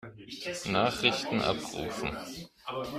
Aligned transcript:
Nachrichten 0.71 1.41
abrufen. 1.43 2.17